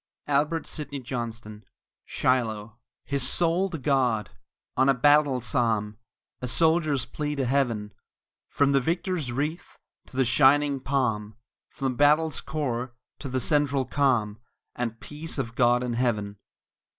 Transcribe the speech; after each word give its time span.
ALBERT 0.25 0.65
SIDNEY 0.65 1.01
JOHNSTON 1.01 1.63
SHILOH 2.05 2.75
His 3.05 3.21
soul 3.21 3.69
to 3.69 3.77
God! 3.77 4.31
on 4.75 4.89
a 4.89 4.95
battle 4.95 5.41
psalm! 5.41 5.99
A 6.41 6.47
soldier's 6.47 7.05
plea 7.05 7.35
to 7.35 7.45
Heaven! 7.45 7.93
From 8.49 8.71
the 8.71 8.79
victor 8.79 9.13
wreath 9.13 9.77
to 10.07 10.17
the 10.17 10.25
shining 10.25 10.79
Palm; 10.79 11.35
From 11.69 11.91
the 11.91 11.97
battle's 11.97 12.41
core 12.41 12.95
to 13.19 13.29
the 13.29 13.39
central 13.39 13.85
calm, 13.85 14.39
And 14.75 14.99
peace 14.99 15.37
of 15.37 15.53
God 15.53 15.83
in 15.83 15.93
Heaven. 15.93 16.37